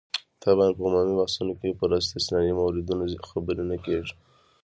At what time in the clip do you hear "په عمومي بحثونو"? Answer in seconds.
0.77-1.53